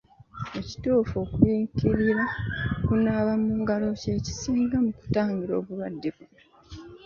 [0.59, 2.25] Ekituufu okunyiikirira
[2.81, 6.39] okunaaba mu ngalo kye kisinga mu kutangira obulwadde buno.